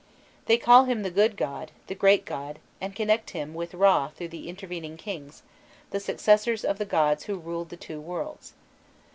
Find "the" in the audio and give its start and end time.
1.03-1.11, 1.85-1.93, 4.29-4.49, 5.91-5.99, 6.79-6.85, 7.69-7.77